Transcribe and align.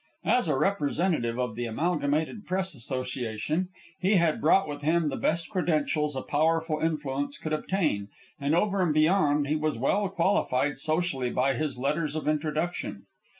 As 0.25 0.47
a 0.47 0.57
representative 0.57 1.37
of 1.37 1.55
the 1.55 1.65
Amalgamated 1.67 2.47
Press 2.47 2.73
Association, 2.73 3.69
he 3.99 4.15
had 4.15 4.41
brought 4.41 4.67
with 4.67 4.81
him 4.81 5.09
the 5.09 5.15
best 5.15 5.51
credentials 5.51 6.15
a 6.15 6.23
powerful 6.23 6.79
influence 6.79 7.37
could 7.37 7.53
obtain, 7.53 8.07
and 8.39 8.55
over 8.55 8.81
and 8.81 8.95
beyond, 8.95 9.45
he 9.45 9.55
was 9.55 9.77
well 9.77 10.09
qualified 10.09 10.79
socially 10.79 11.29
by 11.29 11.53
his 11.53 11.77
letters 11.77 12.15
of 12.15 12.27
introduction. 12.27 13.03